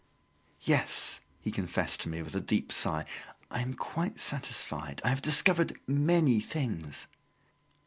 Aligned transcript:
"Yes," 0.61 1.21
he 1.39 1.51
confessed 1.51 1.99
to 2.01 2.09
me, 2.09 2.23
with 2.23 2.35
a 2.35 2.41
deep 2.41 2.71
sigh. 2.71 3.05
"I 3.51 3.61
am 3.61 3.75
quite 3.75 4.19
satisfied. 4.19 4.99
I 5.05 5.09
have 5.09 5.21
discovered 5.21 5.79
many 5.87 6.39
things." 6.39 7.05